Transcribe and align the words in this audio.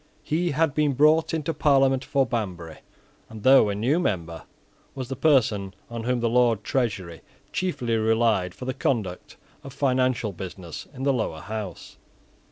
He 0.23 0.49
had 0.49 0.73
been 0.73 0.93
brought 0.93 1.31
into 1.31 1.53
Parliament 1.53 2.03
for 2.03 2.25
Banbury, 2.25 2.79
and 3.29 3.43
though 3.43 3.69
a 3.69 3.75
new 3.75 3.99
member, 3.99 4.45
was 4.95 5.09
the 5.09 5.15
person 5.15 5.75
on 5.91 6.05
whom 6.05 6.21
the 6.21 6.27
Lord 6.27 6.63
Treasurer 6.63 7.19
chiefly 7.53 7.95
relied 7.95 8.55
for 8.55 8.65
the 8.65 8.73
conduct 8.73 9.37
of 9.63 9.73
financial 9.73 10.31
business 10.33 10.87
in 10.91 11.03
the 11.03 11.13
Lower 11.13 11.41
House. 11.41 11.97